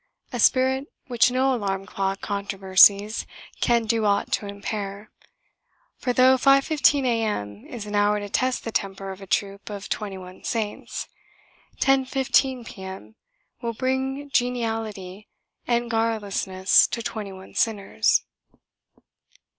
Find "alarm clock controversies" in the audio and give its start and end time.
1.53-3.27